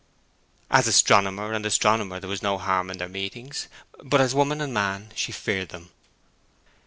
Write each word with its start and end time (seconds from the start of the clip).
As 0.71 0.87
astronomer 0.87 1.53
and 1.53 1.63
astronomer 1.63 2.19
there 2.19 2.27
was 2.27 2.41
no 2.41 2.57
harm 2.57 2.89
in 2.89 2.97
their 2.97 3.07
meetings; 3.07 3.67
but 4.03 4.19
as 4.19 4.33
woman 4.33 4.59
and 4.59 4.73
man 4.73 5.11
she 5.13 5.31
feared 5.31 5.69
them. 5.69 5.91